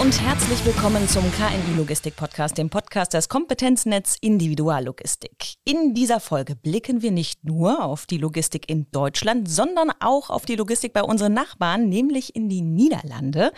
[0.00, 5.54] und herzlich willkommen zum KNI Logistik Podcast, dem Podcast des Kompetenznetz Individuallogistik.
[5.64, 10.44] In dieser Folge blicken wir nicht nur auf die Logistik in Deutschland, sondern auch auf
[10.44, 13.50] die Logistik bei unseren Nachbarn, nämlich in die Niederlande,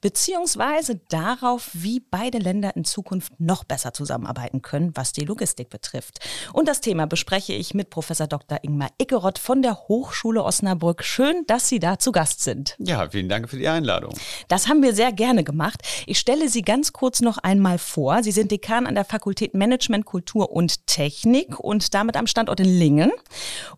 [0.00, 6.20] beziehungsweise darauf, wie beide Länder in Zukunft noch besser zusammenarbeiten können, was die Logistik betrifft.
[6.54, 8.60] Und das Thema bespreche ich mit Professor Dr.
[8.62, 11.04] Ingmar Ickeroth von der Hochschule Osnabrück.
[11.04, 12.76] Schön, dass Sie da zu Gast sind.
[12.78, 14.14] Ja, vielen Dank für die Einladung.
[14.48, 15.81] Das haben wir sehr gerne gemacht.
[16.06, 18.22] Ich stelle Sie ganz kurz noch einmal vor.
[18.22, 22.78] Sie sind Dekan an der Fakultät Management, Kultur und Technik und damit am Standort in
[22.78, 23.12] Lingen.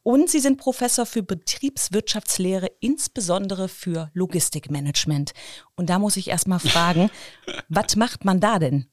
[0.03, 5.33] Und Sie sind Professor für Betriebswirtschaftslehre, insbesondere für Logistikmanagement.
[5.77, 7.11] Und da muss ich erst mal fragen,
[7.69, 8.87] was macht man da denn?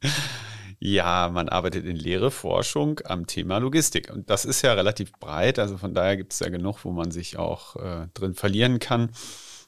[0.83, 4.09] Ja, man arbeitet in Lehre, Forschung am Thema Logistik.
[4.11, 5.59] Und das ist ja relativ breit.
[5.59, 9.11] Also von daher gibt es ja genug, wo man sich auch äh, drin verlieren kann.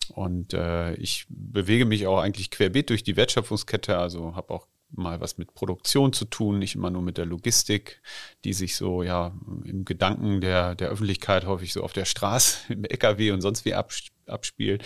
[0.10, 5.20] Und äh, ich bewege mich auch eigentlich querbeet durch die Wertschöpfungskette, also habe auch mal
[5.22, 8.02] was mit Produktion zu tun, nicht immer nur mit der Logistik,
[8.44, 9.34] die sich so ja
[9.66, 13.74] im Gedanken der, der Öffentlichkeit häufig so auf der Straße, im LKW und sonst wie
[13.74, 14.84] abspielt.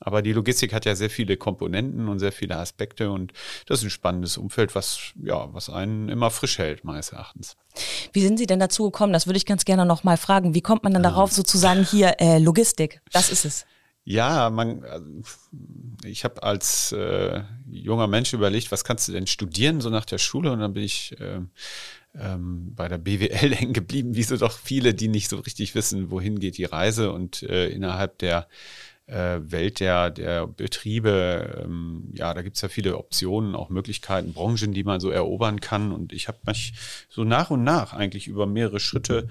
[0.00, 3.32] Aber die Logistik hat ja sehr viele Komponenten und sehr viele Aspekte und
[3.66, 7.56] das ist ein spannendes Umfeld, was, ja, was einen immer frisch hält, meines Erachtens.
[8.12, 9.12] Wie sind Sie denn dazu gekommen?
[9.12, 10.54] Das würde ich ganz gerne nochmal fragen.
[10.54, 13.00] Wie kommt man dann darauf, sozusagen hier äh, Logistik?
[13.12, 13.66] Das ist es.
[14.10, 15.06] Ja, man, also,
[16.02, 20.16] ich habe als äh, junger Mensch überlegt, was kannst du denn studieren, so nach der
[20.16, 20.50] Schule?
[20.50, 21.40] Und dann bin ich äh,
[22.18, 26.10] ähm, bei der BWL hängen geblieben, wie so doch viele, die nicht so richtig wissen,
[26.10, 27.12] wohin geht die Reise.
[27.12, 28.48] Und äh, innerhalb der
[29.08, 34.72] äh, Welt der, der Betriebe, ähm, ja, da gibt's ja viele Optionen, auch Möglichkeiten, Branchen,
[34.72, 35.92] die man so erobern kann.
[35.92, 36.72] Und ich habe mich
[37.10, 39.28] so nach und nach eigentlich über mehrere Schritte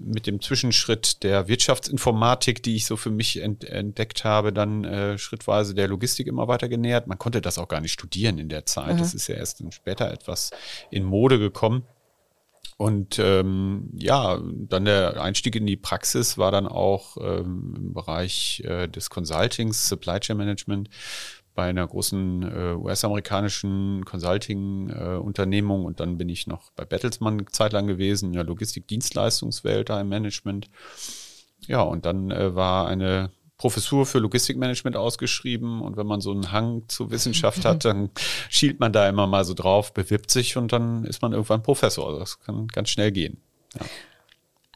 [0.00, 5.18] mit dem Zwischenschritt der Wirtschaftsinformatik, die ich so für mich ent entdeckt habe, dann äh,
[5.18, 7.06] schrittweise der Logistik immer weiter genähert.
[7.06, 8.94] Man konnte das auch gar nicht studieren in der Zeit.
[8.94, 8.98] Mhm.
[8.98, 10.50] Das ist ja erst später etwas
[10.90, 11.84] in Mode gekommen.
[12.78, 18.62] Und ähm, ja, dann der Einstieg in die Praxis war dann auch ähm, im Bereich
[18.64, 20.88] äh, des Consultings, Supply Chain Management,
[21.60, 27.86] bei einer großen äh, US-amerikanischen Consulting-Unternehmung äh, und dann bin ich noch bei Bertelsmann zeitlang
[27.86, 30.70] gewesen, in der Logistik-Dienstleistungswelt da im Management.
[31.66, 36.50] Ja, und dann äh, war eine Professur für Logistikmanagement ausgeschrieben und wenn man so einen
[36.50, 38.08] Hang zur Wissenschaft hat, dann
[38.48, 42.06] schielt man da immer mal so drauf, bewirbt sich und dann ist man irgendwann Professor.
[42.06, 43.42] Also das kann ganz schnell gehen.
[43.78, 43.84] Ja.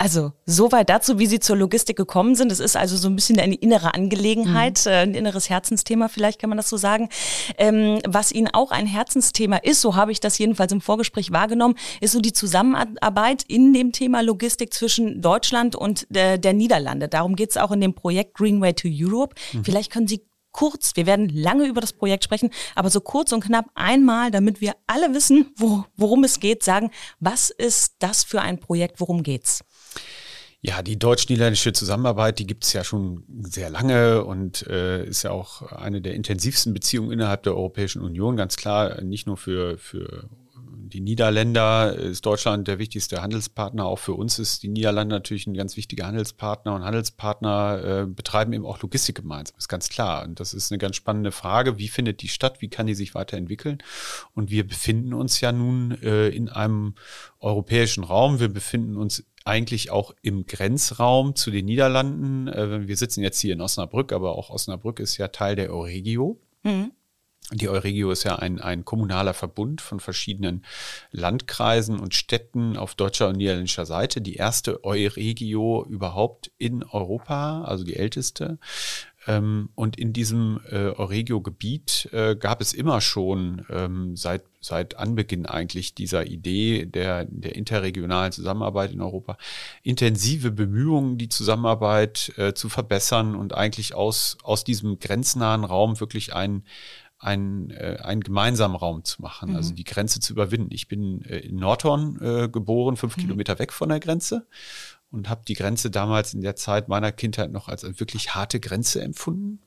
[0.05, 2.53] Also, soweit dazu, wie Sie zur Logistik gekommen sind.
[2.53, 4.93] Es ist also so ein bisschen eine innere Angelegenheit, mhm.
[4.93, 7.09] Äh, ein inneres Herzensthema, vielleicht kann man das so sagen.
[7.57, 11.77] Ähm, was Ihnen auch ein Herzensthema ist, so habe ich das jedenfalls im Vorgespräch wahrgenommen,
[12.03, 17.09] ist so die Zusammenarbeit in dem Thema Logistik zwischen Deutschland und der, der Niederlande.
[17.09, 19.35] Darum geht es auch in dem Projekt Greenway to Europe.
[19.55, 19.65] Mhm.
[19.65, 23.43] Vielleicht können Sie kurz, wir werden lange über das Projekt sprechen, aber so kurz und
[23.43, 28.43] knapp einmal, damit wir alle wissen, wo, worum es geht, sagen, was ist das für
[28.43, 29.65] ein Projekt, worum geht's?
[30.67, 35.31] Ja, die deutsch-niederländische Zusammenarbeit, die gibt es ja schon sehr lange und äh, ist ja
[35.31, 38.35] auch eine der intensivsten Beziehungen innerhalb der Europäischen Union.
[38.35, 40.31] Ganz klar, nicht nur für, für
[40.95, 43.85] die Niederländer ist Deutschland der wichtigste Handelspartner.
[43.85, 48.53] Auch für uns ist die Niederlande natürlich ein ganz wichtiger Handelspartner und Handelspartner äh, betreiben
[48.53, 49.59] eben auch Logistik gemeinsam.
[49.59, 50.23] Ist ganz klar.
[50.23, 51.79] Und das ist eine ganz spannende Frage.
[51.79, 52.63] Wie findet die statt?
[52.63, 53.79] Wie kann die sich weiterentwickeln?
[54.35, 56.95] Und wir befinden uns ja nun äh, in einem
[57.41, 58.39] europäischen Raum.
[58.39, 62.47] Wir befinden uns eigentlich auch im Grenzraum zu den Niederlanden.
[62.47, 66.39] Äh, wir sitzen jetzt hier in Osnabrück, aber auch Osnabrück ist ja Teil der Euregio.
[66.63, 66.93] Mhm.
[67.53, 70.65] Die Euregio ist ja ein, ein kommunaler Verbund von verschiedenen
[71.11, 74.23] Landkreisen und Städten auf deutscher und niederländischer Seite.
[74.23, 78.59] Die erste Euregio überhaupt in Europa, also die älteste.
[79.27, 85.47] Ähm, und in diesem äh, Euregio-Gebiet äh, gab es immer schon ähm, seit, seit Anbeginn
[85.47, 89.39] eigentlich dieser Idee der, der interregionalen Zusammenarbeit in Europa
[89.83, 96.35] intensive Bemühungen, die Zusammenarbeit äh, zu verbessern und eigentlich aus, aus diesem grenznahen Raum wirklich
[96.35, 96.65] einen
[97.25, 99.57] einen, äh, einen gemeinsamen Raum zu machen, also mhm.
[99.57, 100.69] also die Grenze zu überwinden.
[100.73, 103.23] Ich bin äh, in Nordhorn äh, geboren, fünf mhm.
[103.23, 104.47] Kilometer weg von der Grenze
[105.11, 108.61] und habe die Grenze damals in der Zeit meiner Kindheit noch als eine wirklich harte
[108.61, 109.61] Grenze empfunden.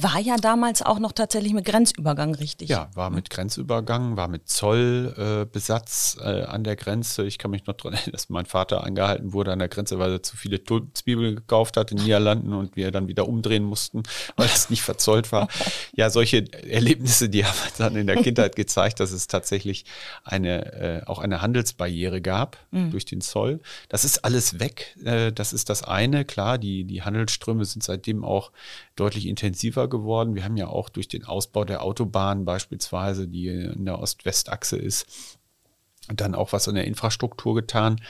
[0.00, 2.68] War ja damals auch noch tatsächlich mit Grenzübergang richtig.
[2.68, 7.24] Ja, war mit Grenzübergang, war mit Zollbesatz äh, äh, an der Grenze.
[7.24, 10.12] Ich kann mich noch daran erinnern, dass mein Vater angehalten wurde an der Grenze, weil
[10.12, 14.02] er zu viele Zwiebeln gekauft hat in Niederlanden und wir dann wieder umdrehen mussten,
[14.36, 15.48] weil das nicht verzollt war.
[15.96, 19.84] Ja, solche Erlebnisse, die haben dann in der Kindheit gezeigt, dass es tatsächlich
[20.24, 22.90] eine, äh, auch eine Handelsbarriere gab mhm.
[22.90, 23.60] durch den Zoll.
[23.88, 24.96] Das ist alles weg.
[25.04, 26.24] Äh, das ist das eine.
[26.24, 28.50] Klar, die, die Handelsströme sind seitdem auch
[28.96, 30.34] deutlich intensiver attraktiver geworden.
[30.34, 35.38] Wir haben ja auch durch den Ausbau der Autobahn beispielsweise, die in der Ost-West-Achse ist,
[36.08, 38.00] dann auch was an der Infrastruktur getan.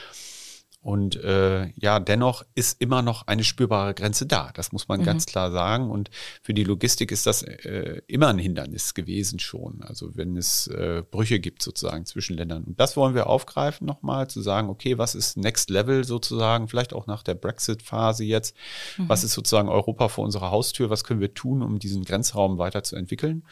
[0.85, 4.51] Und äh, ja, dennoch ist immer noch eine spürbare Grenze da.
[4.53, 5.05] Das muss man mhm.
[5.05, 5.91] ganz klar sagen.
[5.91, 6.11] Und
[6.43, 9.81] für die Logistik ist das äh, immer ein Hindernis gewesen schon.
[9.81, 12.65] Also wenn es äh, Brüche gibt sozusagen zwischen Ländern.
[12.65, 16.93] Und das wollen wir aufgreifen nochmal, zu sagen, okay, was ist Next Level sozusagen, vielleicht
[16.93, 18.55] auch nach der Brexit-Phase jetzt.
[18.99, 19.09] Mhm.
[19.09, 20.91] Was ist sozusagen Europa vor unserer Haustür?
[20.91, 23.47] Was können wir tun, um diesen Grenzraum weiterzuentwickeln?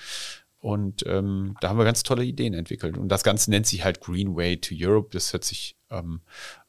[0.59, 2.99] Und ähm, da haben wir ganz tolle Ideen entwickelt.
[2.99, 5.09] Und das Ganze nennt sich halt Greenway to Europe.
[5.13, 6.21] Das hört sich ähm,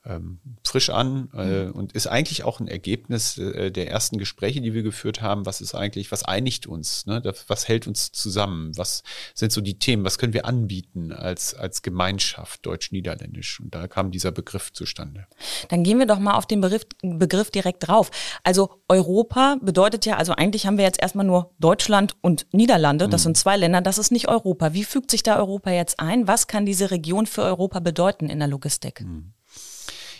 [0.06, 1.72] ähm, frisch an äh, mhm.
[1.72, 5.46] und ist eigentlich auch ein Ergebnis äh, der ersten Gespräche, die wir geführt haben.
[5.46, 7.06] Was ist eigentlich, was einigt uns?
[7.06, 7.22] Ne?
[7.22, 8.78] Das, was hält uns zusammen?
[8.78, 9.04] Was
[9.34, 10.04] sind so die Themen?
[10.04, 13.60] Was können wir anbieten als, als Gemeinschaft deutsch-niederländisch?
[13.62, 15.26] Und da kam dieser Begriff zustande.
[15.70, 18.12] Dann gehen wir doch mal auf den Begriff, Begriff direkt drauf.
[18.44, 23.08] Also Europa bedeutet ja, also eigentlich haben wir jetzt erstmal nur Deutschland und Niederlande.
[23.08, 23.24] Das mhm.
[23.24, 23.82] sind zwei Länder.
[23.82, 24.74] Das ist nicht Europa.
[24.74, 26.28] Wie fügt sich da Europa jetzt ein?
[26.28, 29.02] Was kann diese Region für Europa bedeuten in der Logistik?
[29.02, 29.33] Mhm.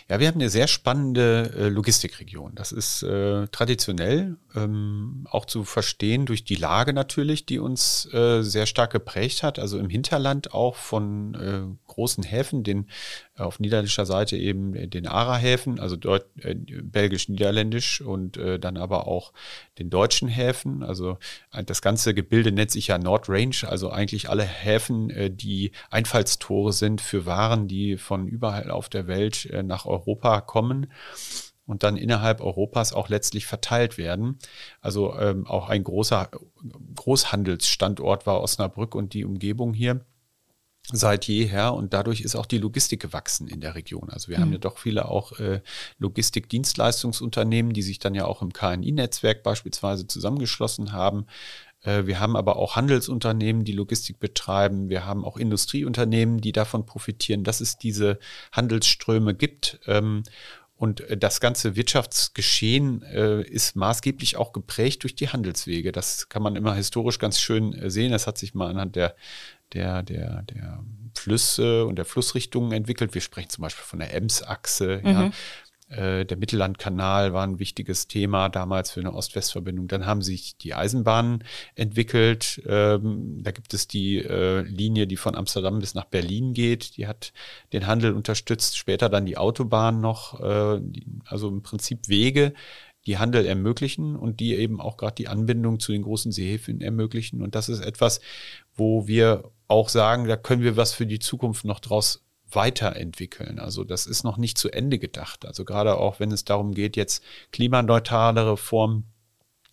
[0.08, 2.54] Ja, wir haben eine sehr spannende äh, Logistikregion.
[2.54, 8.42] Das ist äh, traditionell ähm, auch zu verstehen durch die Lage natürlich, die uns äh,
[8.42, 9.58] sehr stark geprägt hat.
[9.58, 12.88] Also im Hinterland auch von äh, großen Häfen, den
[13.36, 15.96] auf niederländischer Seite eben den Ara-Häfen, also
[16.40, 19.32] äh, belgisch-niederländisch und äh, dann aber auch
[19.78, 20.82] den deutschen Häfen.
[20.82, 21.18] Also
[21.52, 26.72] äh, das ganze Gebilde nennt sich ja Nordrange, also eigentlich alle Häfen, äh, die Einfallstore
[26.72, 30.86] sind für Waren, die von überall auf der Welt äh, nach Europa kommen
[31.66, 34.38] und dann innerhalb Europas auch letztlich verteilt werden.
[34.80, 36.30] Also ähm, auch ein großer
[36.94, 40.04] Großhandelsstandort war Osnabrück und die Umgebung hier
[40.92, 44.10] seit jeher und dadurch ist auch die Logistik gewachsen in der Region.
[44.10, 44.42] Also wir mhm.
[44.42, 45.60] haben ja doch viele auch äh,
[45.98, 51.26] Logistikdienstleistungsunternehmen, die sich dann ja auch im KNI-Netzwerk beispielsweise zusammengeschlossen haben.
[51.84, 54.88] Äh, wir haben aber auch Handelsunternehmen, die Logistik betreiben.
[54.88, 58.18] Wir haben auch Industrieunternehmen, die davon profitieren, dass es diese
[58.52, 59.80] Handelsströme gibt.
[59.86, 60.22] Ähm,
[60.76, 65.92] und äh, das ganze Wirtschaftsgeschehen äh, ist maßgeblich auch geprägt durch die Handelswege.
[65.92, 68.12] Das kann man immer historisch ganz schön sehen.
[68.12, 69.14] Das hat sich mal anhand der,
[69.72, 70.84] der, der, der
[71.16, 73.14] Flüsse und der Flussrichtungen entwickelt.
[73.14, 75.00] Wir sprechen zum Beispiel von der Ems-Achse.
[75.02, 75.10] Mhm.
[75.10, 75.30] Ja.
[75.88, 79.86] Äh, der Mittellandkanal war ein wichtiges Thema damals für eine Ost-West-Verbindung.
[79.86, 81.44] Dann haben sich die Eisenbahnen
[81.74, 82.62] entwickelt.
[82.66, 86.96] Ähm, da gibt es die äh, Linie, die von Amsterdam bis nach Berlin geht.
[86.96, 87.32] Die hat
[87.72, 88.78] den Handel unterstützt.
[88.78, 90.40] Später dann die Autobahn noch.
[90.40, 90.80] Äh,
[91.26, 92.54] also im Prinzip Wege,
[93.06, 97.42] die Handel ermöglichen und die eben auch gerade die Anbindung zu den großen Seehäfen ermöglichen.
[97.42, 98.20] Und das ist etwas,
[98.74, 103.58] wo wir auch sagen, da können wir was für die Zukunft noch draus weiterentwickeln.
[103.58, 105.44] Also das ist noch nicht zu Ende gedacht.
[105.44, 107.22] Also gerade auch wenn es darum geht, jetzt
[107.52, 109.04] klimaneutralere Formen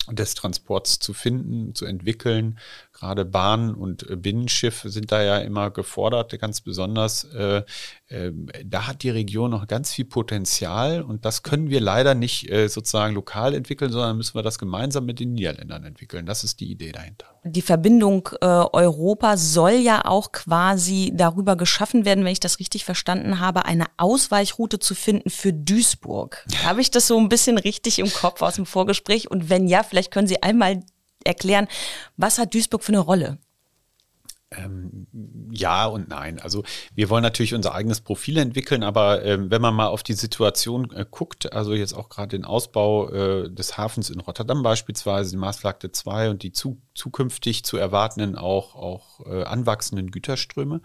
[0.10, 2.60] des Transports zu finden, zu entwickeln.
[2.92, 7.24] Gerade Bahn und Binnenschiff sind da ja immer gefordert, ganz besonders.
[7.26, 7.64] Äh,
[8.66, 12.68] da hat die Region noch ganz viel Potenzial und das können wir leider nicht äh,
[12.68, 16.26] sozusagen lokal entwickeln, sondern müssen wir das gemeinsam mit den Niederländern entwickeln.
[16.26, 17.28] Das ist die Idee dahinter.
[17.46, 22.84] Die Verbindung äh, Europa soll ja auch quasi darüber geschaffen werden, wenn ich das richtig
[22.84, 26.46] verstanden habe, eine Ausweichroute zu finden für Duisburg.
[26.64, 29.32] Habe ich das so ein bisschen richtig im Kopf aus dem Vorgespräch?
[29.32, 30.84] Und wenn ja, vielleicht können Sie einmal
[31.24, 31.68] erklären,
[32.18, 33.38] was hat Duisburg für eine Rolle?
[34.54, 35.08] Ähm,
[35.50, 36.40] ja und nein.
[36.40, 40.14] Also wir wollen natürlich unser eigenes Profil entwickeln, aber ähm, wenn man mal auf die
[40.14, 45.32] Situation äh, guckt, also jetzt auch gerade den Ausbau äh, des Hafens in Rotterdam beispielsweise,
[45.32, 50.82] die Maasflagte 2 und die zu, zukünftig zu erwartenden auch, auch äh, anwachsenden Güterströme,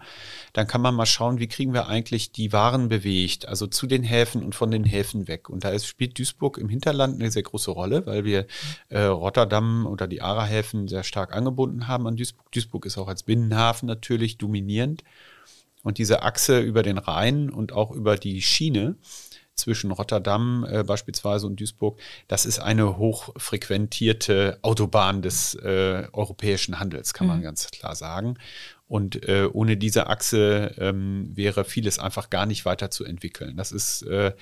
[0.53, 4.03] dann kann man mal schauen, wie kriegen wir eigentlich die Waren bewegt, also zu den
[4.03, 5.49] Häfen und von den Häfen weg.
[5.49, 8.47] Und da ist, spielt Duisburg im Hinterland eine sehr große Rolle, weil wir
[8.87, 12.49] äh, Rotterdam oder die Ara-Häfen sehr stark angebunden haben an Duisburg.
[12.53, 15.03] Duisburg ist auch als Binnenhafen natürlich dominierend.
[15.83, 18.95] Und diese Achse über den Rhein und auch über die Schiene
[19.55, 27.13] zwischen Rotterdam äh, beispielsweise und Duisburg, das ist eine hochfrequentierte Autobahn des äh, europäischen Handels,
[27.13, 27.43] kann man mhm.
[27.43, 28.37] ganz klar sagen.
[28.87, 33.57] Und äh, ohne diese Achse ähm, wäre vieles einfach gar nicht weiter zu entwickeln.
[33.57, 34.33] Das ist äh,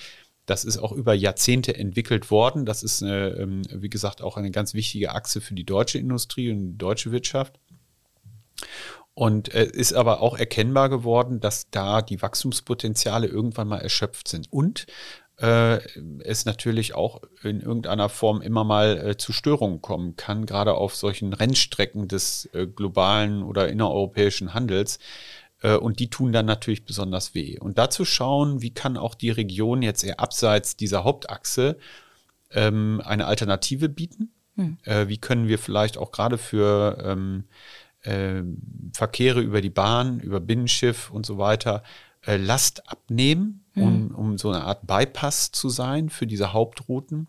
[0.45, 2.65] das ist auch über Jahrzehnte entwickelt worden.
[2.65, 6.51] Das ist, eine, ähm, wie gesagt, auch eine ganz wichtige Achse für die deutsche Industrie
[6.51, 7.59] und die deutsche Wirtschaft.
[9.15, 14.51] Und äh, ist aber auch erkennbar geworden, dass da die Wachstumspotenziale irgendwann mal erschöpft sind.
[14.51, 14.87] Und
[15.37, 15.77] äh,
[16.19, 20.95] es natürlich auch in irgendeiner Form immer mal äh, zu Störungen kommen kann, gerade auf
[20.95, 24.99] solchen Rennstrecken des äh, globalen oder innereuropäischen Handels.
[25.61, 27.57] Äh, und die tun dann natürlich besonders weh.
[27.57, 31.77] Und dazu schauen, wie kann auch die Region jetzt eher abseits dieser Hauptachse
[32.51, 34.77] ähm, eine Alternative bieten Hm.
[34.83, 37.45] Äh, wie können wir vielleicht auch gerade für ähm,
[38.05, 38.43] äh,
[38.93, 41.83] Verkehre über die Bahn, über Binnenschiff und so weiter
[42.25, 44.15] äh, Last abnehmen, um, hm.
[44.15, 47.27] um so eine Art Bypass zu sein für diese Hauptrouten.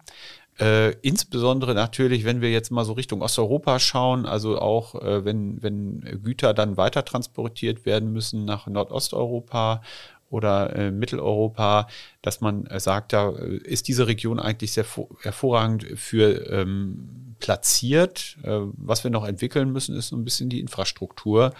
[0.58, 5.62] Äh, insbesondere natürlich, wenn wir jetzt mal so Richtung Osteuropa schauen, also auch äh, wenn,
[5.62, 9.82] wenn Güter dann weiter transportiert werden müssen nach Nordosteuropa
[10.30, 11.88] oder äh, Mitteleuropa,
[12.22, 14.86] dass man äh, sagt, da äh, ist diese Region eigentlich sehr
[15.20, 17.15] hervorragend für ähm,
[17.46, 18.38] platziert.
[18.42, 21.54] Äh, was wir noch entwickeln müssen, ist so ein bisschen die Infrastruktur.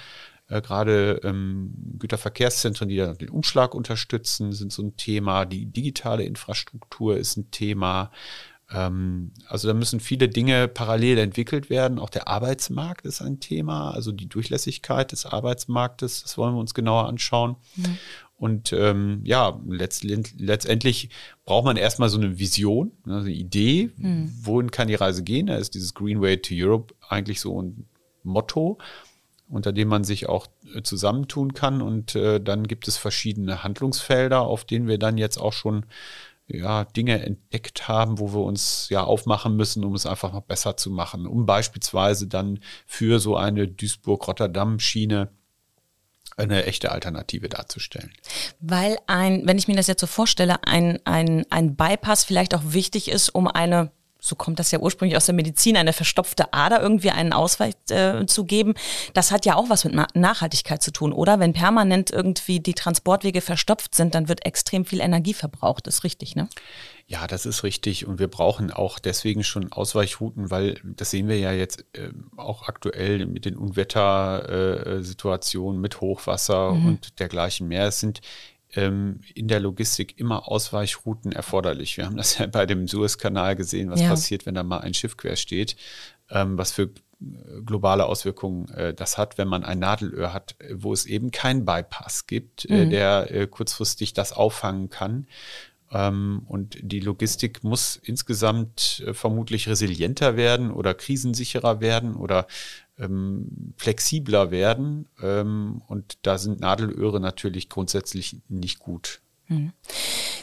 [0.49, 5.45] Äh, Gerade ähm, Güterverkehrszentren, die dann den Umschlag unterstützen, sind so ein Thema.
[5.45, 8.11] Die digitale Infrastruktur ist ein Thema.
[8.69, 12.01] Ähm, also da müssen viele Dinge parallel entwickelt werden.
[12.01, 16.75] Auch der Arbeitsmarkt ist ein Thema, also die Durchlässigkeit des Arbeitsmarktes, das wollen wir uns
[16.75, 17.55] genauer anschauen.
[17.77, 17.99] Mhm.
[18.39, 21.09] Und ähm, ja, letztendlich, letztendlich
[21.45, 24.31] braucht man erstmal so eine Vision, ne, eine Idee, mhm.
[24.43, 25.47] wohin kann die Reise gehen.
[25.47, 27.87] Da ist dieses Greenway to Europe eigentlich so ein
[28.23, 28.79] Motto,
[29.49, 31.81] unter dem man sich auch äh, zusammentun kann.
[31.81, 35.87] Und äh, dann gibt es verschiedene Handlungsfelder, auf denen wir dann jetzt auch schon
[36.47, 40.77] ja, Dinge entdeckt haben, wo wir uns ja aufmachen müssen, um es einfach noch besser
[40.77, 41.27] zu machen.
[41.27, 45.31] Um beispielsweise dann für so eine Duisburg-Rotterdam-Schiene
[46.37, 48.13] eine echte Alternative darzustellen.
[48.61, 52.63] Weil ein, wenn ich mir das jetzt so vorstelle, ein, ein, ein Bypass vielleicht auch
[52.65, 53.91] wichtig ist, um eine
[54.27, 58.27] so kommt das ja ursprünglich aus der Medizin, eine verstopfte Ader irgendwie einen Ausweich äh,
[58.27, 58.75] zu geben.
[59.15, 61.39] Das hat ja auch was mit Nachhaltigkeit zu tun, oder?
[61.39, 65.87] Wenn permanent irgendwie die Transportwege verstopft sind, dann wird extrem viel Energie verbraucht.
[65.87, 66.49] Das ist richtig, ne?
[67.09, 68.05] Ja, das ist richtig.
[68.07, 72.65] Und wir brauchen auch deswegen schon Ausweichrouten, weil das sehen wir ja jetzt äh, auch
[72.65, 76.87] aktuell mit den Unwettersituationen, äh, mit Hochwasser mhm.
[76.87, 77.87] und dergleichen mehr.
[77.87, 78.23] Es sind
[78.77, 81.97] ähm, in der Logistik immer Ausweichrouten erforderlich.
[81.97, 84.09] Wir haben das ja bei dem Suezkanal gesehen, was ja.
[84.09, 85.77] passiert, wenn da mal ein Schiff quer steht,
[86.31, 90.93] ähm, was für äh, globale Auswirkungen äh, das hat, wenn man ein Nadelöhr hat, wo
[90.93, 92.81] es eben keinen Bypass gibt, äh, mhm.
[92.83, 95.27] äh, der äh, kurzfristig das auffangen kann.
[95.93, 102.47] Ähm, und die Logistik muss insgesamt äh, vermutlich resilienter werden oder krisensicherer werden oder
[102.99, 105.07] ähm, flexibler werden.
[105.23, 109.21] Ähm, und da sind Nadelöhre natürlich grundsätzlich nicht gut.
[109.49, 109.73] Mhm.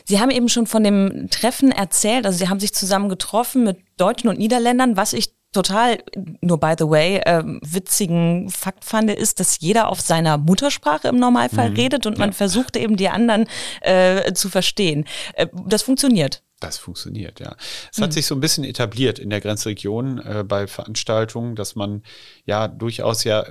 [0.06, 3.78] Sie haben eben schon von dem Treffen erzählt, also Sie haben sich zusammen getroffen mit
[3.98, 4.98] Deutschen und Niederländern.
[4.98, 6.04] Was ich total,
[6.42, 11.18] nur by the way, äh, witzigen Fakt fand, ist, dass jeder auf seiner Muttersprache im
[11.18, 11.76] Normalfall mhm.
[11.76, 12.20] redet und ja.
[12.20, 13.48] man versucht eben die anderen
[13.82, 15.06] äh, zu verstehen.
[15.34, 16.44] Äh, das funktioniert.
[16.64, 17.58] Das funktioniert, ja.
[17.92, 18.14] Es hat mhm.
[18.14, 22.04] sich so ein bisschen etabliert in der Grenzregion äh, bei Veranstaltungen, dass man
[22.46, 23.46] ja durchaus ja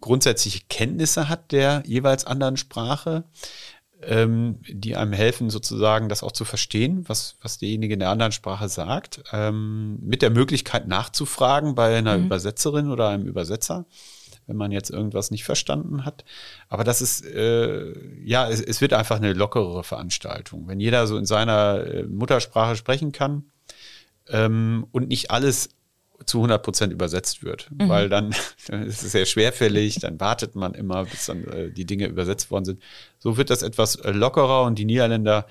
[0.00, 3.24] grundsätzliche Kenntnisse hat der jeweils anderen Sprache,
[4.02, 8.32] ähm, die einem helfen, sozusagen das auch zu verstehen, was, was derjenige in der anderen
[8.32, 12.26] Sprache sagt, ähm, mit der Möglichkeit nachzufragen bei einer mhm.
[12.26, 13.86] Übersetzerin oder einem Übersetzer
[14.50, 16.24] wenn man jetzt irgendwas nicht verstanden hat.
[16.68, 20.66] Aber das ist, äh, ja, es, es wird einfach eine lockerere Veranstaltung.
[20.66, 23.44] Wenn jeder so in seiner äh, Muttersprache sprechen kann
[24.28, 25.70] ähm, und nicht alles
[26.26, 27.88] zu 100 Prozent übersetzt wird, mhm.
[27.88, 28.34] weil dann,
[28.66, 32.50] dann ist es sehr schwerfällig, dann wartet man immer, bis dann äh, die Dinge übersetzt
[32.50, 32.82] worden sind.
[33.18, 35.46] So wird das etwas äh, lockerer und die Niederländer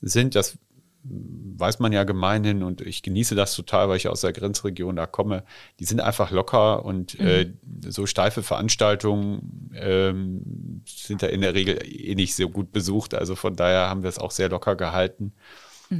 [0.00, 0.58] sind, das
[1.02, 5.06] weiß man ja gemeinhin und ich genieße das total, weil ich aus der Grenzregion da
[5.06, 5.44] komme.
[5.78, 7.26] Die sind einfach locker und mhm.
[7.26, 7.46] äh,
[7.88, 13.14] so steife Veranstaltungen ähm, sind da in der Regel eh nicht so gut besucht.
[13.14, 15.32] Also von daher haben wir es auch sehr locker gehalten.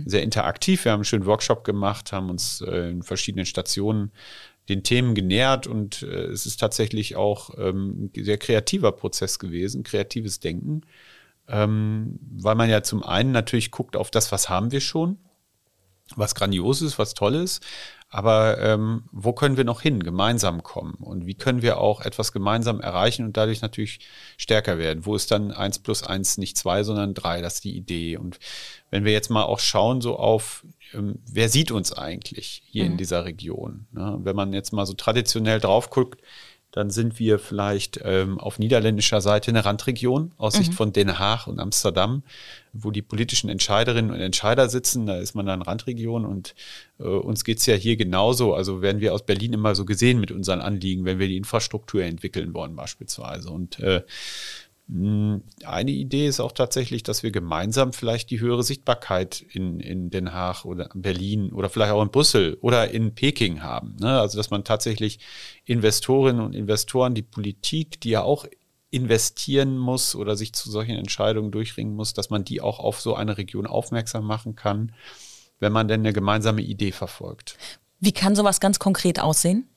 [0.07, 0.85] Sehr interaktiv.
[0.85, 4.13] Wir haben einen schönen Workshop gemacht, haben uns äh, in verschiedenen Stationen
[4.69, 9.83] den Themen genähert und äh, es ist tatsächlich auch ähm, ein sehr kreativer Prozess gewesen,
[9.83, 10.83] kreatives Denken
[11.51, 15.19] ähm, weil man ja zum einen natürlich guckt auf das, was haben wir schon,
[16.17, 17.65] was grandios ist, was toll ist,
[18.13, 22.33] aber ähm, wo können wir noch hin, gemeinsam kommen und wie können wir auch etwas
[22.33, 24.01] gemeinsam erreichen und dadurch natürlich
[24.37, 25.07] stärker werden?
[25.07, 27.41] Wo ist dann eins plus eins nicht zwei, sondern drei?
[27.41, 28.17] Das ist die Idee.
[28.17, 28.41] Und
[28.91, 32.93] wenn wir jetzt mal auch schauen, so auf, ähm, wer sieht uns eigentlich hier mhm.
[32.93, 33.87] in dieser Region?
[33.93, 34.19] Ne?
[34.25, 36.21] Wenn man jetzt mal so traditionell drauf guckt,
[36.73, 40.77] dann sind wir vielleicht ähm, auf niederländischer Seite eine Randregion aus Sicht mhm.
[40.77, 42.23] von Den Haag und Amsterdam,
[42.73, 45.07] wo die politischen Entscheiderinnen und Entscheider sitzen.
[45.07, 46.55] Da ist man dann Randregion und
[47.01, 48.55] äh, uns geht's ja hier genauso.
[48.55, 52.05] Also werden wir aus Berlin immer so gesehen mit unseren Anliegen, wenn wir die Infrastruktur
[52.05, 53.51] entwickeln wollen beispielsweise.
[53.51, 54.03] Und äh,
[54.93, 60.33] eine Idee ist auch tatsächlich, dass wir gemeinsam vielleicht die höhere Sichtbarkeit in, in Den
[60.33, 63.97] Haag oder Berlin oder vielleicht auch in Brüssel oder in Peking haben.
[64.01, 64.19] Ne?
[64.19, 65.21] Also dass man tatsächlich
[65.65, 68.47] Investorinnen und Investoren, die Politik, die ja auch
[68.91, 73.15] investieren muss oder sich zu solchen Entscheidungen durchringen muss, dass man die auch auf so
[73.15, 74.93] eine Region aufmerksam machen kann,
[75.61, 77.57] wenn man denn eine gemeinsame Idee verfolgt.
[78.01, 79.69] Wie kann sowas ganz konkret aussehen?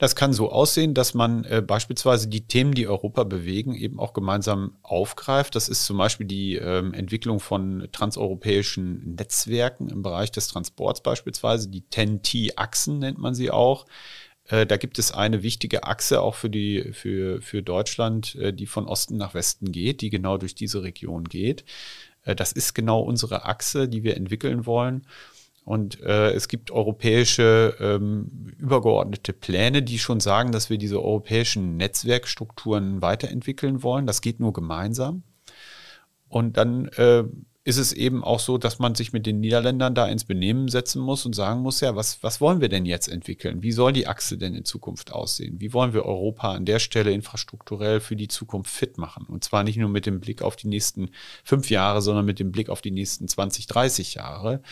[0.00, 4.14] Das kann so aussehen, dass man äh, beispielsweise die Themen, die Europa bewegen, eben auch
[4.14, 5.54] gemeinsam aufgreift.
[5.54, 11.68] Das ist zum Beispiel die ähm, Entwicklung von transeuropäischen Netzwerken im Bereich des Transports beispielsweise.
[11.68, 13.84] Die TEN-T-Achsen nennt man sie auch.
[14.46, 18.66] Äh, da gibt es eine wichtige Achse auch für die für für Deutschland, äh, die
[18.66, 21.66] von Osten nach Westen geht, die genau durch diese Region geht.
[22.22, 25.02] Äh, das ist genau unsere Achse, die wir entwickeln wollen.
[25.64, 31.76] Und äh, es gibt europäische ähm, übergeordnete Pläne, die schon sagen, dass wir diese europäischen
[31.76, 34.06] Netzwerkstrukturen weiterentwickeln wollen.
[34.06, 35.22] Das geht nur gemeinsam.
[36.28, 37.24] Und dann äh,
[37.62, 41.02] ist es eben auch so, dass man sich mit den Niederländern da ins Benehmen setzen
[41.02, 43.62] muss und sagen muss, ja, was, was wollen wir denn jetzt entwickeln?
[43.62, 45.60] Wie soll die Achse denn in Zukunft aussehen?
[45.60, 49.26] Wie wollen wir Europa an der Stelle infrastrukturell für die Zukunft fit machen?
[49.26, 51.10] Und zwar nicht nur mit dem Blick auf die nächsten
[51.44, 54.62] fünf Jahre, sondern mit dem Blick auf die nächsten 20, 30 Jahre.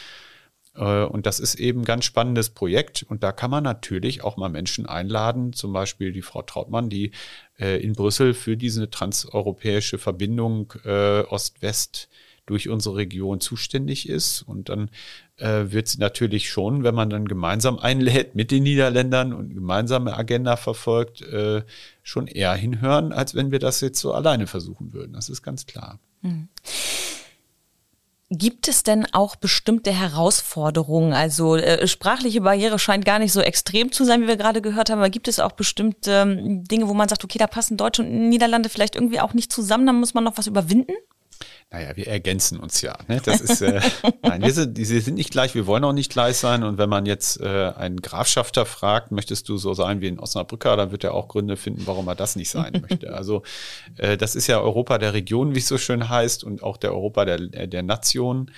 [0.78, 3.04] Äh, und das ist eben ein ganz spannendes Projekt.
[3.08, 7.12] Und da kann man natürlich auch mal Menschen einladen, zum Beispiel die Frau Trautmann, die
[7.58, 12.08] äh, in Brüssel für diese transeuropäische Verbindung äh, Ost-West
[12.46, 14.40] durch unsere Region zuständig ist.
[14.42, 14.90] Und dann
[15.40, 20.56] wird sie natürlich schon, wenn man dann gemeinsam einlädt mit den Niederländern und gemeinsame Agenda
[20.56, 21.22] verfolgt,
[22.02, 25.12] schon eher hinhören, als wenn wir das jetzt so alleine versuchen würden.
[25.12, 26.00] Das ist ganz klar.
[26.22, 26.48] Mhm.
[28.30, 31.14] Gibt es denn auch bestimmte Herausforderungen?
[31.14, 34.90] Also äh, sprachliche Barriere scheint gar nicht so extrem zu sein, wie wir gerade gehört
[34.90, 38.00] haben, aber gibt es auch bestimmte ähm, Dinge, wo man sagt, okay, da passen Deutsch
[38.00, 40.92] und Niederlande vielleicht irgendwie auch nicht zusammen, da muss man noch was überwinden?
[41.70, 42.96] Naja, wir ergänzen uns ja.
[43.08, 43.20] Ne?
[43.22, 43.82] Das ist, äh,
[44.22, 46.62] nein, wir sind, wir sind nicht gleich, wir wollen auch nicht gleich sein.
[46.62, 50.76] Und wenn man jetzt äh, einen Grafschafter fragt, möchtest du so sein wie ein Osnabrücker,
[50.76, 53.08] dann wird er auch Gründe finden, warum er das nicht sein möchte.
[53.18, 53.42] Also
[53.96, 56.92] äh, das ist ja Europa der Region, wie es so schön heißt, und auch der
[56.92, 58.50] Europa der, der Nation.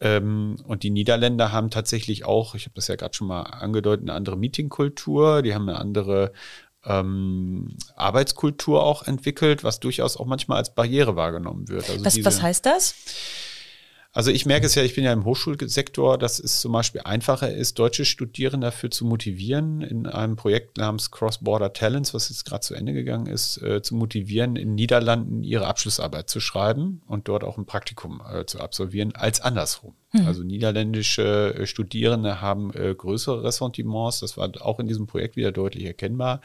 [0.00, 4.04] Ähm, und die Niederländer haben tatsächlich auch, ich habe das ja gerade schon mal angedeutet,
[4.04, 6.32] eine andere Meetingkultur, die haben eine andere
[6.84, 11.88] ähm, Arbeitskultur auch entwickelt, was durchaus auch manchmal als Barriere wahrgenommen wird.
[11.88, 12.94] Also was, diese, was heißt das?
[14.12, 17.52] Also ich merke es ja, ich bin ja im Hochschulsektor, dass es zum Beispiel einfacher
[17.52, 22.62] ist, deutsche Studierende dafür zu motivieren, in einem Projekt namens Cross-Border Talents, was jetzt gerade
[22.62, 27.44] zu Ende gegangen ist, äh, zu motivieren, in Niederlanden ihre Abschlussarbeit zu schreiben und dort
[27.44, 29.94] auch ein Praktikum äh, zu absolvieren, als andersrum.
[30.12, 30.26] Hm.
[30.26, 35.52] Also niederländische äh, Studierende haben äh, größere Ressentiments, das war auch in diesem Projekt wieder
[35.52, 36.40] deutlich erkennbar,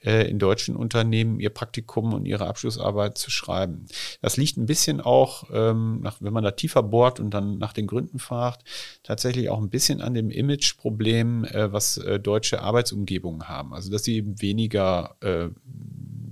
[0.00, 3.86] in deutschen Unternehmen ihr Praktikum und ihre Abschlussarbeit zu schreiben.
[4.20, 7.86] Das liegt ein bisschen auch, ähm, wenn man da tiefer bohrt und dann nach den
[7.86, 8.62] Gründen fragt,
[9.02, 13.74] tatsächlich auch ein bisschen an dem Imageproblem, äh, was äh, deutsche Arbeitsumgebungen haben.
[13.74, 15.48] Also dass sie eben weniger äh,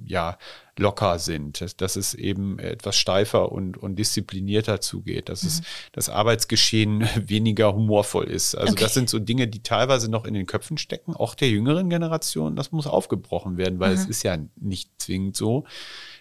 [0.07, 0.39] ja,
[0.79, 5.49] locker sind, dass, dass es eben etwas steifer und, und disziplinierter zugeht, dass mhm.
[5.49, 5.63] es
[5.93, 8.55] das Arbeitsgeschehen weniger humorvoll ist.
[8.55, 8.85] Also okay.
[8.85, 12.57] das sind so Dinge, die teilweise noch in den Köpfen stecken, auch der jüngeren Generation.
[12.57, 14.01] Das muss aufgebrochen werden, weil mhm.
[14.01, 15.65] es ist ja nicht zwingend so.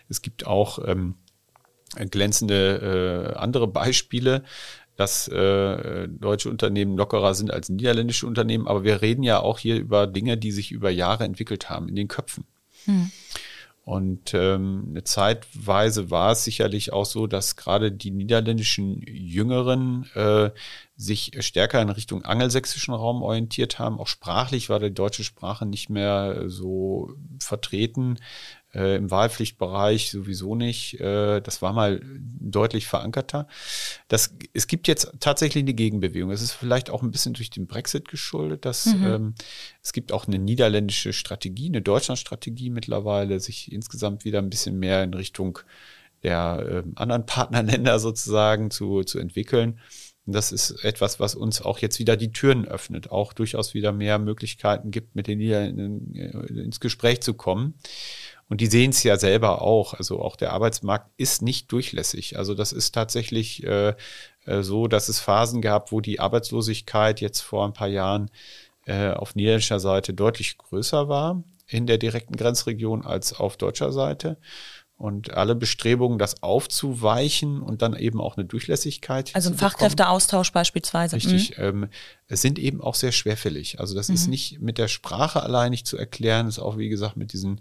[0.09, 1.15] Es gibt auch ähm,
[2.09, 4.43] glänzende äh, andere Beispiele
[4.95, 8.67] dass äh, deutsche Unternehmen lockerer sind als niederländische Unternehmen.
[8.67, 11.95] Aber wir reden ja auch hier über Dinge, die sich über Jahre entwickelt haben in
[11.95, 12.45] den Köpfen.
[12.85, 13.11] Hm.
[13.85, 20.49] Und ähm, eine Zeitweise war es sicherlich auch so, dass gerade die niederländischen Jüngeren äh,
[20.95, 23.99] sich stärker in Richtung angelsächsischen Raum orientiert haben.
[23.99, 28.17] Auch sprachlich war die deutsche Sprache nicht mehr so vertreten
[28.75, 30.99] äh, im Wahlpflichtbereich sowieso nicht.
[30.99, 33.47] Äh, das war mal deutlich verankerter.
[34.07, 36.31] Das, es gibt jetzt tatsächlich eine Gegenbewegung.
[36.31, 39.05] Es ist vielleicht auch ein bisschen durch den Brexit geschuldet, dass mhm.
[39.05, 39.35] ähm,
[39.81, 45.03] es gibt auch eine niederländische Strategie, eine Deutschlandstrategie mittlerweile, sich insgesamt wieder ein bisschen mehr
[45.03, 45.59] in Richtung
[46.23, 49.79] der äh, anderen Partnerländer sozusagen zu, zu entwickeln.
[50.25, 53.91] Und das ist etwas, was uns auch jetzt wieder die Türen öffnet, auch durchaus wieder
[53.91, 57.75] mehr Möglichkeiten gibt, mit den Niederländern äh, ins Gespräch zu kommen.
[58.47, 59.95] Und die sehen es ja selber auch.
[59.95, 62.37] Also auch der Arbeitsmarkt ist nicht durchlässig.
[62.37, 63.95] Also das ist tatsächlich äh,
[64.45, 68.29] äh, so, dass es Phasen gab, wo die Arbeitslosigkeit jetzt vor ein paar Jahren
[68.85, 74.37] äh, auf niederländischer Seite deutlich größer war in der direkten Grenzregion als auf deutscher Seite.
[74.97, 79.35] Und alle Bestrebungen, das aufzuweichen und dann eben auch eine Durchlässigkeit.
[79.35, 81.17] Also ein Fachkräfteaustausch beispielsweise.
[81.17, 81.63] Richtig, mhm.
[81.63, 81.89] ähm,
[82.29, 83.81] sind eben auch sehr schwerfällig.
[83.81, 84.15] Also das mhm.
[84.15, 87.59] ist nicht mit der Sprache allein nicht zu erklären, ist auch, wie gesagt, mit diesen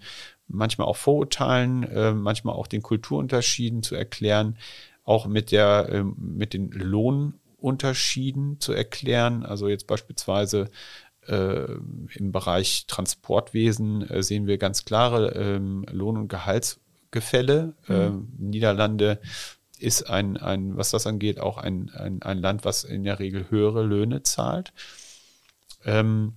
[0.49, 4.57] manchmal auch Vorurteilen, äh, manchmal auch den Kulturunterschieden zu erklären,
[5.05, 9.45] auch mit der, äh, mit den Lohnunterschieden zu erklären.
[9.45, 10.71] Also jetzt beispielsweise
[11.27, 11.67] äh,
[12.15, 17.75] im Bereich Transportwesen äh, sehen wir ganz klare ähm, Lohn- und Gehaltsgefälle.
[17.89, 17.95] Mhm.
[17.95, 19.21] Ähm, Niederlande
[19.79, 23.51] ist ein, ein, was das angeht, auch ein, ein, ein Land, was in der Regel
[23.51, 24.73] höhere Löhne zahlt.
[25.85, 26.35] Ähm,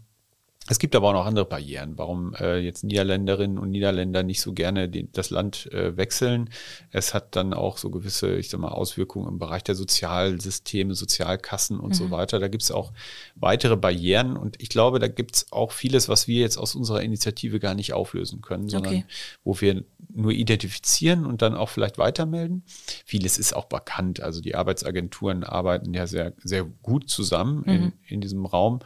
[0.70, 4.54] es gibt aber auch noch andere Barrieren, warum äh, jetzt Niederländerinnen und Niederländer nicht so
[4.54, 6.50] gerne die, das Land äh, wechseln.
[6.92, 11.80] Es hat dann auch so gewisse, ich sag mal, Auswirkungen im Bereich der Sozialsysteme, Sozialkassen
[11.80, 11.94] und mhm.
[11.94, 12.40] so weiter.
[12.40, 12.92] Da gibt es auch
[13.36, 17.02] weitere Barrieren und ich glaube, da gibt es auch vieles, was wir jetzt aus unserer
[17.02, 19.06] Initiative gar nicht auflösen können, sondern okay.
[19.44, 22.64] wo wir nur identifizieren und dann auch vielleicht weitermelden.
[23.06, 24.22] Vieles ist auch bekannt.
[24.22, 27.72] Also die Arbeitsagenturen arbeiten ja sehr, sehr gut zusammen mhm.
[27.72, 28.80] in, in diesem Raum.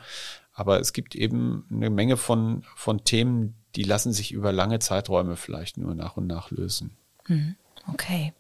[0.62, 5.38] Aber es gibt eben eine Menge von, von Themen, die lassen sich über lange Zeiträume
[5.38, 6.95] vielleicht nur nach und nach lösen.
[7.28, 7.56] Mhm.
[7.91, 8.32] Okay.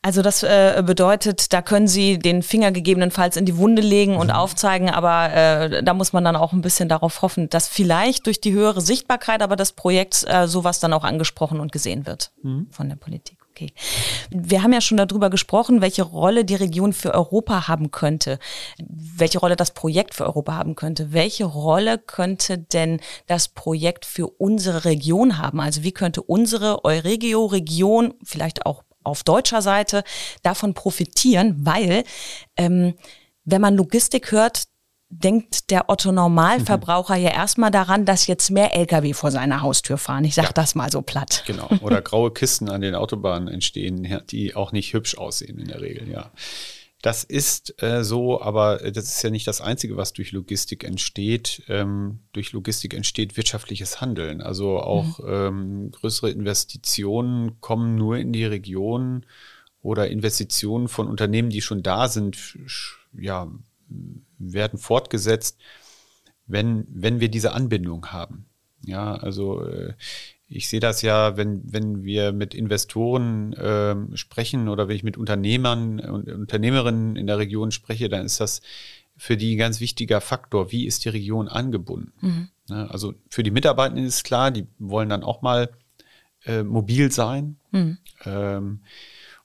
[0.00, 4.28] Also das äh, bedeutet, da können Sie den Finger gegebenenfalls in die Wunde legen und
[4.28, 4.34] mhm.
[4.34, 8.40] aufzeigen, aber äh, da muss man dann auch ein bisschen darauf hoffen, dass vielleicht durch
[8.40, 12.68] die höhere Sichtbarkeit aber das Projekt äh, sowas dann auch angesprochen und gesehen wird mhm.
[12.70, 13.39] von der Politik.
[13.50, 13.72] Okay.
[14.30, 18.38] Wir haben ja schon darüber gesprochen, welche Rolle die Region für Europa haben könnte,
[18.78, 21.12] welche Rolle das Projekt für Europa haben könnte.
[21.12, 25.60] Welche Rolle könnte denn das Projekt für unsere Region haben?
[25.60, 30.04] Also wie könnte unsere Euregio-Region, vielleicht auch auf deutscher Seite,
[30.42, 31.56] davon profitieren?
[31.58, 32.04] Weil
[32.56, 32.94] ähm,
[33.44, 34.64] wenn man Logistik hört,
[35.10, 37.24] denkt der Otto Normalverbraucher mhm.
[37.24, 40.24] ja erstmal daran, dass jetzt mehr Lkw vor seiner Haustür fahren.
[40.24, 40.52] Ich sage ja.
[40.54, 41.42] das mal so platt.
[41.46, 41.68] Genau.
[41.80, 46.08] Oder graue Kisten an den Autobahnen entstehen, die auch nicht hübsch aussehen in der Regel,
[46.08, 46.30] ja.
[47.02, 51.62] Das ist äh, so, aber das ist ja nicht das Einzige, was durch Logistik entsteht.
[51.68, 54.42] Ähm, durch Logistik entsteht wirtschaftliches Handeln.
[54.42, 55.26] Also auch mhm.
[55.26, 59.24] ähm, größere Investitionen kommen nur in die Region
[59.80, 62.58] oder Investitionen von Unternehmen, die schon da sind,
[63.18, 63.50] ja,
[64.40, 65.58] werden fortgesetzt,
[66.46, 68.46] wenn, wenn wir diese Anbindung haben.
[68.84, 69.94] Ja, also äh,
[70.48, 75.16] ich sehe das ja, wenn, wenn wir mit Investoren äh, sprechen oder wenn ich mit
[75.16, 78.60] Unternehmern und Unternehmerinnen in der Region spreche, dann ist das
[79.16, 80.72] für die ein ganz wichtiger Faktor.
[80.72, 82.12] Wie ist die Region angebunden?
[82.20, 82.48] Mhm.
[82.68, 85.70] Ja, also für die Mitarbeitenden ist klar, die wollen dann auch mal
[86.46, 87.56] äh, mobil sein.
[87.70, 87.98] Mhm.
[88.24, 88.80] Ähm,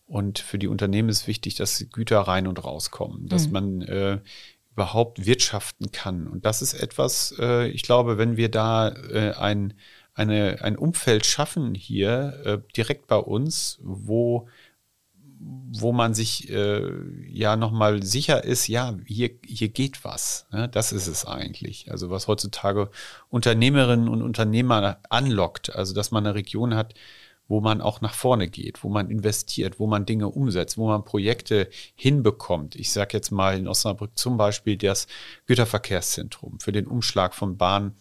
[0.08, 3.54] und für die Unternehmen ist wichtig, dass Güter rein und rauskommen, dass mhm.
[3.54, 4.20] man äh,
[4.76, 6.28] überhaupt wirtschaften kann.
[6.28, 9.74] Und das ist etwas, äh, ich glaube, wenn wir da äh, ein,
[10.14, 14.48] eine, ein Umfeld schaffen hier äh, direkt bei uns, wo
[15.38, 16.92] wo man sich äh,
[17.28, 20.48] ja nochmal sicher ist, ja, hier, hier geht was.
[20.52, 20.70] Ne?
[20.70, 21.92] Das ist es eigentlich.
[21.92, 22.90] Also was heutzutage
[23.30, 26.94] Unternehmerinnen und Unternehmer anlockt, also dass man eine Region hat,
[27.48, 31.06] wo man auch nach vorne geht, wo man investiert, wo man Dinge umsetzt, wo man
[31.06, 32.76] Projekte hinbekommt.
[32.76, 35.08] Ich sage jetzt mal in Osnabrück zum Beispiel das
[35.46, 37.96] Güterverkehrszentrum für den Umschlag von Bahn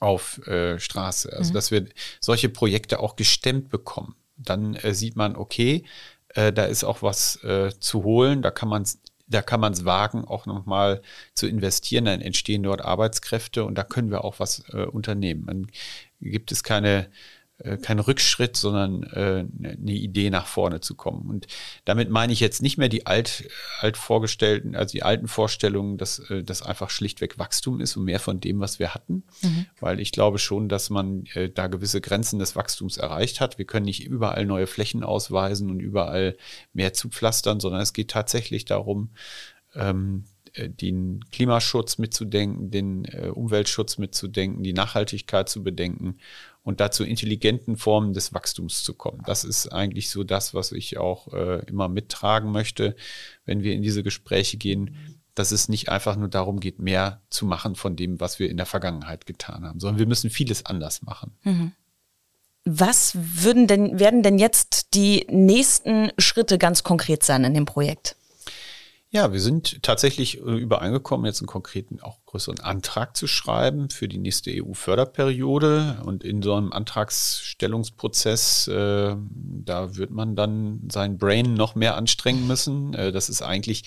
[0.00, 1.32] auf äh, Straße.
[1.32, 1.54] Also mhm.
[1.54, 1.86] dass wir
[2.20, 4.16] solche Projekte auch gestemmt bekommen.
[4.36, 5.84] Dann äh, sieht man, okay,
[6.28, 8.84] äh, da ist auch was äh, zu holen, da kann man
[9.28, 11.00] da kann man es wagen, auch nochmal
[11.34, 12.04] zu investieren.
[12.04, 15.46] Dann entstehen dort Arbeitskräfte und da können wir auch was äh, unternehmen.
[15.46, 15.66] Dann
[16.20, 17.08] gibt es keine
[17.64, 21.28] äh, kein Rückschritt, sondern äh, eine Idee nach vorne zu kommen.
[21.28, 21.46] Und
[21.84, 23.48] damit meine ich jetzt nicht mehr die alt,
[23.80, 28.20] alt vorgestellten, also die alten Vorstellungen, dass äh, das einfach schlichtweg Wachstum ist und mehr
[28.20, 29.66] von dem, was wir hatten, mhm.
[29.80, 33.58] weil ich glaube schon, dass man äh, da gewisse Grenzen des Wachstums erreicht hat.
[33.58, 36.36] Wir können nicht überall neue Flächen ausweisen und überall
[36.72, 39.10] mehr zupflastern, sondern es geht tatsächlich darum,
[39.74, 46.18] ähm, äh, den Klimaschutz mitzudenken, den äh, Umweltschutz mitzudenken, die Nachhaltigkeit zu bedenken
[46.62, 49.22] und dazu intelligenten Formen des Wachstums zu kommen.
[49.26, 52.94] Das ist eigentlich so das, was ich auch äh, immer mittragen möchte,
[53.44, 57.46] wenn wir in diese Gespräche gehen, dass es nicht einfach nur darum geht, mehr zu
[57.46, 61.02] machen von dem, was wir in der Vergangenheit getan haben, sondern wir müssen vieles anders
[61.02, 61.32] machen.
[61.42, 61.72] Mhm.
[62.64, 68.16] Was würden denn, werden denn jetzt die nächsten Schritte ganz konkret sein in dem Projekt?
[69.14, 74.08] Ja, wir sind tatsächlich äh, übereingekommen, jetzt einen konkreten, auch größeren Antrag zu schreiben für
[74.08, 76.00] die nächste EU-Förderperiode.
[76.02, 82.46] Und in so einem Antragsstellungsprozess, äh, da wird man dann sein Brain noch mehr anstrengen
[82.46, 82.94] müssen.
[82.94, 83.84] Äh, das ist eigentlich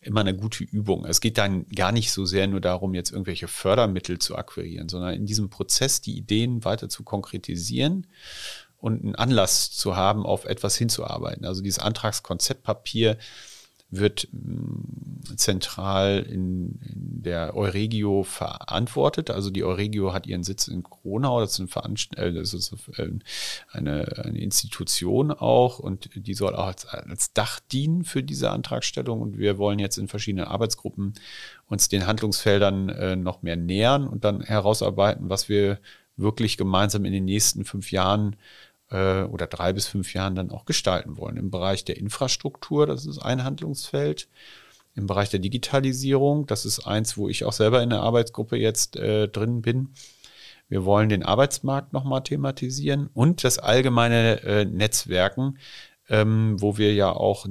[0.00, 1.04] immer eine gute Übung.
[1.04, 5.14] Es geht dann gar nicht so sehr nur darum, jetzt irgendwelche Fördermittel zu akquirieren, sondern
[5.14, 8.06] in diesem Prozess die Ideen weiter zu konkretisieren
[8.76, 11.44] und einen Anlass zu haben, auf etwas hinzuarbeiten.
[11.44, 13.18] Also dieses Antragskonzeptpapier
[13.90, 19.30] wird mm, zentral in, in, der Euregio verantwortet.
[19.30, 22.74] Also die Euregio hat ihren Sitz in Kronau, das ist, eine, Veranst äh, das ist
[23.72, 29.20] eine, eine, Institution auch und die soll auch als, als Dach dienen für diese Antragstellung.
[29.20, 31.14] Und wir wollen jetzt in verschiedenen Arbeitsgruppen
[31.66, 35.78] uns den Handlungsfeldern äh, noch mehr nähern und dann herausarbeiten, was wir
[36.16, 38.36] wirklich gemeinsam in den nächsten fünf Jahren
[38.90, 41.36] äh, oder drei bis fünf Jahren dann auch gestalten wollen.
[41.36, 44.28] Im Bereich der Infrastruktur, das ist ein Handlungsfeld.
[44.96, 46.46] im Bereich der Digitalisierung.
[46.46, 49.90] Das ist eins, wo ich auch selber in der Arbeitsgruppe jetzt äh, drin bin.
[50.68, 55.58] Wir wollen den Arbeitsmarkt nochmal thematisieren und das allgemeine äh, Netzwerken,
[56.08, 57.46] ähm, wo wir ja auch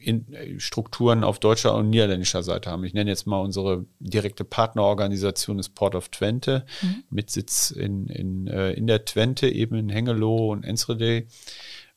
[0.00, 2.84] Netzwerkstrukturen auf deutscher und niederländischer Seite haben.
[2.84, 7.04] Ich nenne jetzt mal unsere direkte Partnerorganisation des Port of Twente mhm.
[7.10, 11.26] mit Sitz in, in, äh, in der Twente, eben in Hengelo und Enschede.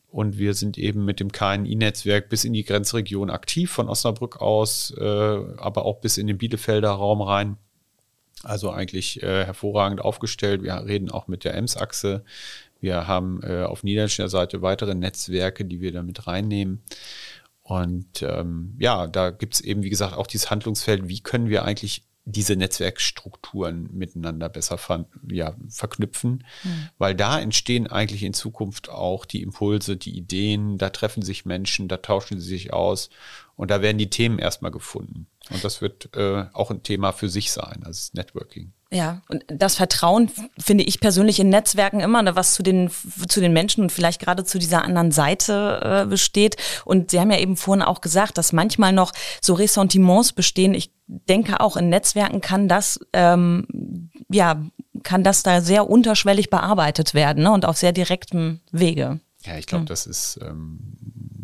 [0.10, 4.94] Und wir sind eben mit dem KNI-Netzwerk bis in die Grenzregion aktiv, von Osnabrück aus,
[4.96, 7.58] äh, aber auch bis in den Bielefelder Raum rein.
[8.44, 10.62] Also eigentlich äh, hervorragend aufgestellt.
[10.62, 12.24] Wir reden auch mit der Ems-Achse.
[12.80, 16.84] Wir haben äh, auf niederländischer Seite weitere Netzwerke, die wir da mit reinnehmen.
[17.64, 21.64] Und ähm, ja, da gibt es eben, wie gesagt, auch dieses Handlungsfeld, wie können wir
[21.64, 26.90] eigentlich diese Netzwerkstrukturen miteinander besser ver ja, verknüpfen, mhm.
[26.98, 31.90] weil da entstehen eigentlich in Zukunft auch die Impulse, die Ideen, da treffen sich Menschen,
[31.90, 33.10] da tauschen sie sich aus
[33.56, 35.28] und da werden die Themen erstmal gefunden.
[35.52, 38.74] Und das wird äh, auch ein Thema für sich sein, also Networking.
[38.92, 42.92] Ja, und das Vertrauen finde ich persönlich in Netzwerken immer, ne, was zu den,
[43.28, 46.58] zu den Menschen und vielleicht gerade zu dieser anderen Seite äh, besteht.
[46.86, 49.12] Und Sie haben ja eben vorhin auch gesagt, dass manchmal noch
[49.42, 50.76] so Ressentiments bestehen.
[50.76, 54.64] Ich denke auch in Netzwerken kann das, ähm, ja,
[55.02, 59.20] kann das da sehr unterschwellig bearbeitet werden ne, und auf sehr direktem Wege.
[59.44, 59.88] Ja, ich glaube, hm.
[59.88, 61.03] das ist ähm,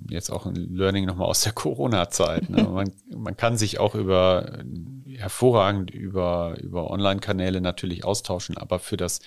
[0.10, 2.50] jetzt auch ein Learning nochmal aus der Corona-Zeit.
[2.50, 2.64] Ne?
[2.64, 4.60] man, man kann sich auch über
[5.08, 9.20] hervorragend über, über Online-Kanäle natürlich austauschen, aber für das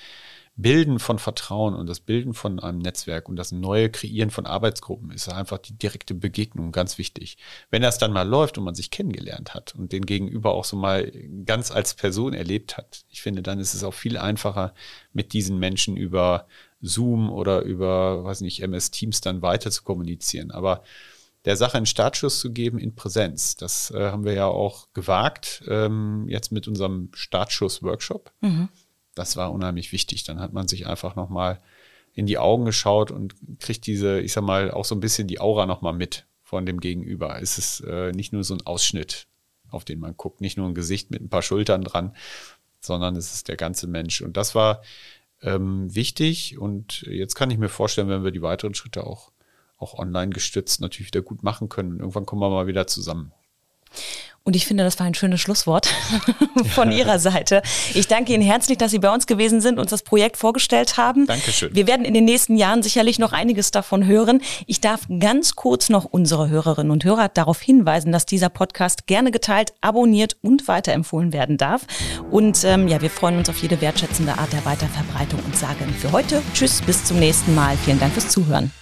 [0.54, 5.10] Bilden von Vertrauen und das Bilden von einem Netzwerk und das neue Kreieren von Arbeitsgruppen
[5.10, 7.38] ist einfach die direkte Begegnung ganz wichtig.
[7.70, 10.76] Wenn das dann mal läuft und man sich kennengelernt hat und den Gegenüber auch so
[10.76, 11.10] mal
[11.46, 14.74] ganz als Person erlebt hat, ich finde, dann ist es auch viel einfacher,
[15.14, 16.46] mit diesen Menschen über
[16.82, 20.50] Zoom oder über, weiß nicht, MS Teams dann weiter zu kommunizieren.
[20.50, 20.82] Aber
[21.44, 23.56] der Sache einen Startschuss zu geben in Präsenz.
[23.56, 28.32] Das äh, haben wir ja auch gewagt, ähm, jetzt mit unserem Startschuss-Workshop.
[28.40, 28.68] Mhm.
[29.14, 30.24] Das war unheimlich wichtig.
[30.24, 31.60] Dann hat man sich einfach nochmal
[32.14, 35.40] in die Augen geschaut und kriegt diese, ich sag mal, auch so ein bisschen die
[35.40, 37.40] Aura nochmal mit von dem Gegenüber.
[37.40, 39.26] Es ist äh, nicht nur so ein Ausschnitt,
[39.70, 42.14] auf den man guckt, nicht nur ein Gesicht mit ein paar Schultern dran,
[42.80, 44.20] sondern es ist der ganze Mensch.
[44.20, 44.82] Und das war
[45.42, 46.58] ähm, wichtig.
[46.58, 49.32] Und jetzt kann ich mir vorstellen, wenn wir die weiteren Schritte auch
[49.82, 51.92] auch online gestützt natürlich wieder gut machen können.
[51.92, 53.32] Und irgendwann kommen wir mal wieder zusammen.
[54.44, 55.88] Und ich finde, das war ein schönes Schlusswort
[56.74, 56.98] von ja.
[56.98, 57.62] Ihrer Seite.
[57.94, 61.26] Ich danke Ihnen herzlich, dass Sie bei uns gewesen sind, uns das Projekt vorgestellt haben.
[61.26, 61.74] Dankeschön.
[61.74, 64.42] Wir werden in den nächsten Jahren sicherlich noch einiges davon hören.
[64.66, 69.30] Ich darf ganz kurz noch unsere Hörerinnen und Hörer darauf hinweisen, dass dieser Podcast gerne
[69.30, 71.86] geteilt, abonniert und weiterempfohlen werden darf.
[72.30, 76.12] Und ähm, ja, wir freuen uns auf jede wertschätzende Art der Weiterverbreitung und sagen für
[76.12, 77.76] heute Tschüss, bis zum nächsten Mal.
[77.76, 78.72] Vielen Dank fürs Zuhören.